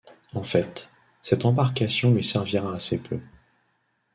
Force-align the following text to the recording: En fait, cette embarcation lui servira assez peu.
En 0.33 0.41
fait, 0.41 0.91
cette 1.21 1.45
embarcation 1.45 2.11
lui 2.11 2.23
servira 2.23 2.73
assez 2.73 2.97
peu. 2.97 3.19